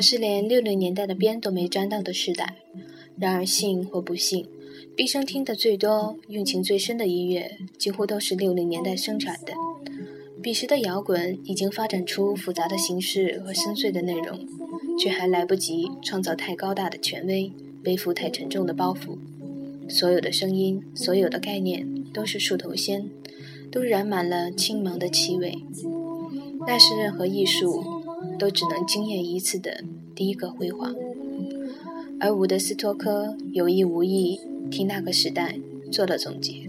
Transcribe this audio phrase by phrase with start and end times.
[0.00, 2.56] 我是连六零年代的边都没沾到的时代。
[3.18, 4.48] 然而幸或不幸，
[4.96, 9.52] 毕生听的最多、用情最深的音乐，几乎都是六零年代生产的。
[10.42, 14.40] 彼时的摇滚已经发展出复杂的形式和深邃的内容，
[14.98, 17.52] 却还来不及创造太高大的权威，
[17.84, 19.18] 背负太沉重的包袱。
[19.86, 23.10] 所有的声音，所有的概念，都是树头仙，
[23.70, 25.58] 都染满了青芒的气味。
[26.66, 27.99] 那是任何艺术
[28.38, 29.82] 都只能惊艳一次的
[30.14, 30.94] 第一个辉煌。
[32.20, 34.38] 而伍德斯托克有意无意
[34.70, 35.58] 替那个时代
[35.90, 36.68] 做了总结。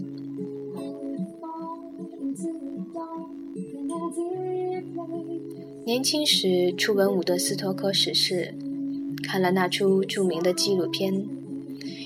[5.84, 8.54] 年轻时初闻伍德斯托克史事，
[9.22, 11.26] 看了那出著名的纪录片，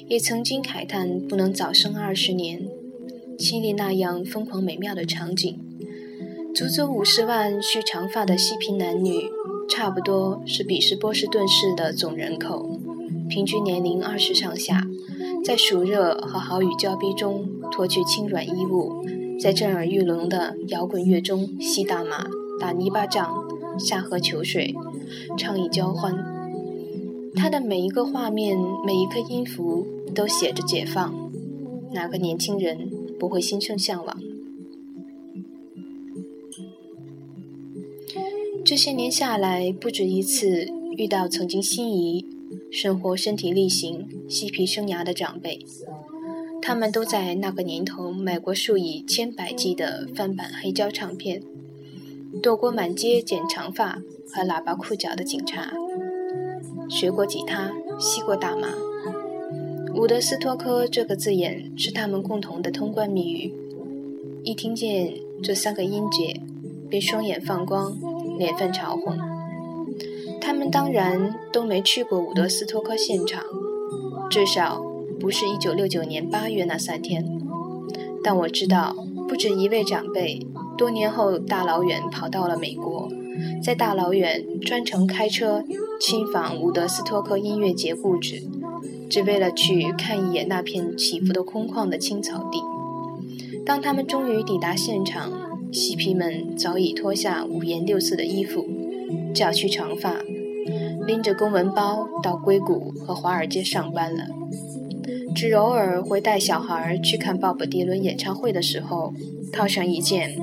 [0.08, 2.66] 也曾经慨叹不能早生二十年，
[3.38, 5.56] 亲历那样疯狂美妙的场景。
[6.54, 9.28] 足足五十万蓄长发的嬉皮男女，
[9.68, 12.80] 差不多是彼时波士顿市的总人口，
[13.28, 14.86] 平均年龄二十上下，
[15.44, 19.04] 在暑热和豪雨交逼中脱去轻软衣物，
[19.40, 22.26] 在震耳欲聋的摇滚乐中吸大麻、
[22.58, 23.44] 打泥巴仗。
[23.78, 24.74] 下河求水，
[25.36, 26.16] 畅意交欢。
[27.34, 28.56] 他的每一个画面，
[28.86, 31.14] 每一个音符，都写着解放。
[31.92, 34.16] 哪个年轻人不会心生向往？
[38.66, 42.26] 这些年下来，不止一次遇到曾经心仪、
[42.68, 45.64] 生活身体力行、嬉皮生涯的长辈，
[46.60, 51.40] 他们都在那个年头买过数以千百计的翻版黑胶唱片。
[52.42, 55.72] 躲过满街剪长发和喇叭裤脚的警察，
[56.90, 58.74] 学过吉他，吸过大麻。
[59.94, 63.54] 伍德斯托克这个字眼是他们共同的通关密语。
[64.42, 66.40] 一听见这三个音节，
[66.90, 67.96] 便双眼放光，
[68.38, 69.16] 脸泛潮红。
[70.40, 73.42] 他们当然都没去过伍德斯托克现场，
[74.30, 74.80] 至少
[75.18, 77.24] 不是一九六九年八月那三天。
[78.22, 78.94] 但我知道，
[79.28, 80.46] 不止一位长辈。
[80.76, 83.08] 多年后，大老远跑到了美国，
[83.62, 85.64] 在大老远专程开车
[85.98, 88.42] 亲访伍德斯托克音乐节故址，
[89.08, 92.60] 只为了去看一眼那片起伏的空旷的青草地。
[93.64, 95.32] 当他们终于抵达现场，
[95.72, 98.66] 嬉皮们早已脱下五颜六色的衣服，
[99.34, 100.16] 绞去长发，
[101.06, 104.26] 拎着公文包到硅谷和华尔街上班了。
[105.34, 109.12] 只偶尔会带小孩去看鲍勃迪伦演唱会的时候，
[109.52, 110.36] 套上一件。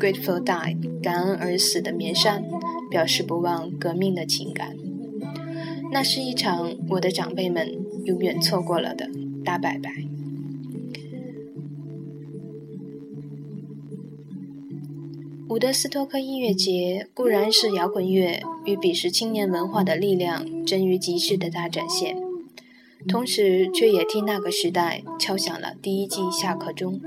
[0.00, 2.42] Grateful die，感恩而死的棉衫，
[2.90, 4.74] 表示不忘革命的情感。
[5.92, 7.68] 那是一场我的长辈们
[8.06, 9.10] 永远错过了的
[9.44, 10.09] 大拜拜。
[15.50, 22.16] 伍德斯托克音乐节固然是摇滚乐与彼时青年文化的力量臻于极致的大展现，
[23.08, 27.00] 同时却也替那个时代敲响了第一季下课钟。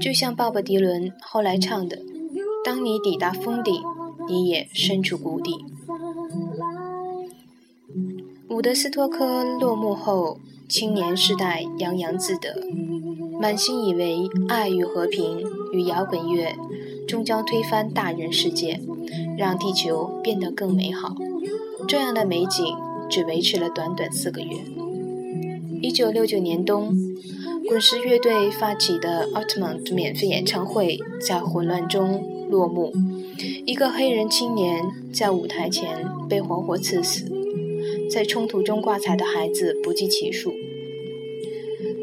[0.00, 2.00] 就像鲍勃迪伦后来唱的
[2.66, 3.80] ：“当你抵达峰顶，
[4.28, 5.52] 你也身处谷底。”
[8.50, 12.60] 伍德斯托克落幕后，青年世代洋洋自得，
[13.40, 16.56] 满心以为爱与和平与摇滚乐
[17.08, 18.80] 终将推翻大人世界，
[19.36, 21.16] 让地球变得更美好。
[21.88, 22.76] 这样的美景
[23.10, 24.50] 只维持了短短四个月。
[25.80, 26.96] 一九六九年冬。
[27.66, 32.94] 滚石乐队发起的奥特曼免费演唱会在混乱中落幕。
[33.66, 37.30] 一个黑人青年在舞台前被活活刺死，
[38.10, 40.54] 在冲突中挂彩的孩子不计其数。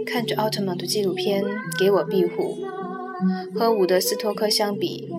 [0.05, 1.43] 看着奥特曼的纪录片
[1.79, 2.59] 给我庇护，
[3.53, 5.09] 和伍德斯托克相比，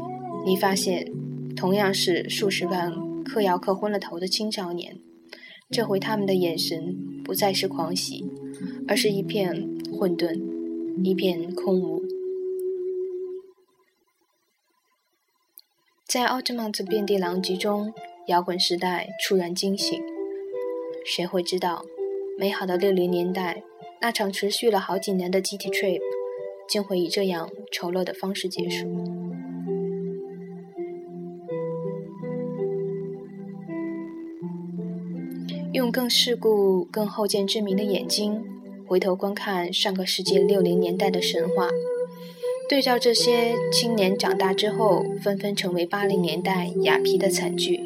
[0.45, 1.13] 你发现
[1.55, 2.93] 同样是数十万
[3.25, 4.99] 嗑药嗑昏了头的青少年，
[5.71, 8.25] 这回他们的眼神不再是狂喜，
[8.87, 9.75] 而是一片。
[9.99, 10.39] 混沌，
[11.03, 12.03] 一片空无。
[16.07, 17.95] 在奥特曼的遍地狼藉中，
[18.27, 20.03] 摇滚时代突然惊醒。
[21.07, 21.83] 谁会知道，
[22.37, 23.63] 美好的六零年代，
[24.03, 26.01] 那场持续了好几年的集体 trip，
[26.69, 28.87] 竟会以这样丑陋的方式结束？
[35.73, 38.43] 用更世故、更后见之明的眼睛。
[38.89, 41.69] 回头观看上个世纪六零年代的神话，
[42.69, 47.81] 对照这些青年长大之后纷纷成为八零年代雅皮的惨剧，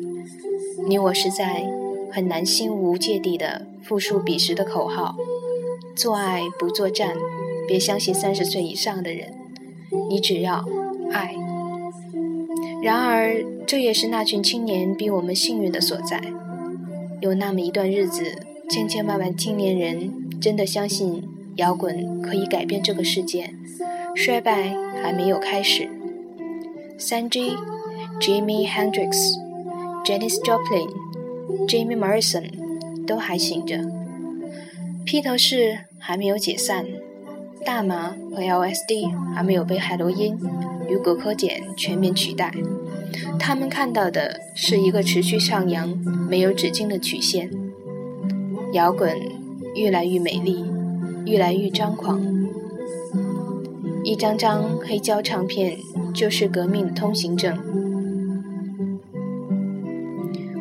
[0.87, 1.65] 你我实在
[2.12, 5.17] 很难心无芥蒂地复述彼时的口号：
[5.97, 7.17] 做爱不作战，
[7.70, 9.32] 别相信三十岁以上的人，
[10.08, 10.64] 你只要
[11.12, 11.37] 爱。
[12.82, 16.20] 然而，这也是那群青年比我们幸运的所在。
[17.20, 18.25] 有那么一段日子，
[18.69, 21.22] 千千万万青年人真的相信
[21.58, 23.55] 摇滚可以改变这个世界。
[24.16, 25.88] 衰败还没有开始。
[26.99, 27.52] 三 G、
[28.20, 29.37] Jimmy Hendrix、
[30.05, 30.90] Janis Joplin、
[31.69, 32.50] Jimmy Morrison
[33.06, 33.78] 都还醒着。
[35.05, 36.84] 披头士还没有解散。
[37.65, 40.39] 大麻和 LSD 还没有被海洛因
[40.89, 42.53] 与葛科碱全面取代。
[43.39, 45.89] 他们看到的是一个持续上扬、
[46.29, 47.51] 没有止境的曲线。
[48.73, 49.17] 摇滚
[49.75, 50.65] 越来越美丽，
[51.27, 52.21] 越来越张狂。
[54.05, 55.77] 一张张黑胶唱片
[56.15, 57.59] 就是革命的通行证。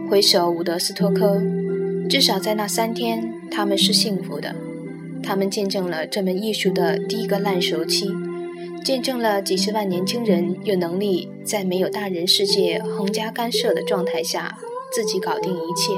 [0.09, 1.41] 回首伍德斯托克，
[2.09, 4.55] 至少在那三天，他们是幸福的。
[5.23, 8.09] 他们见证了这门艺术的第一个烂熟期，
[8.83, 14.57] 见证了几十万年轻人有能力在没有大人世界横加干涉的状态下
[14.91, 15.93] 自己搞定一切，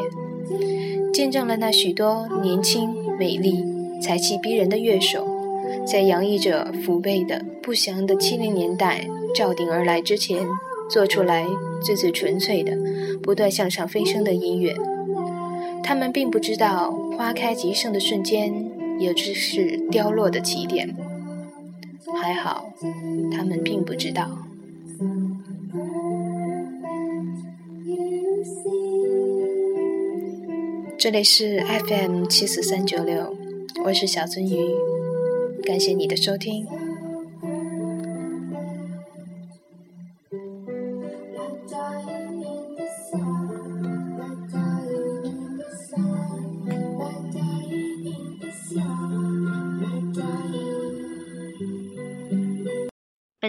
[1.14, 3.64] 见证了那许多年轻、美丽、
[4.02, 5.26] 才气逼人的乐手，
[5.86, 10.46] 在洋溢着父辈的不祥的七零年代照顶而来之前，
[10.90, 11.46] 做出来
[11.82, 12.76] 最最纯粹的、
[13.24, 14.76] 不断向上飞升的音乐。
[15.84, 18.71] 他们并不知道花开极盛的瞬间。
[19.02, 20.96] 也只是凋落的起点。
[22.22, 22.72] 还好，
[23.32, 24.30] 他们并不知道。
[31.00, 33.36] 这里是 FM 七四三九六，
[33.86, 34.76] 我是小鳟鱼，
[35.64, 36.68] 感谢你的收听。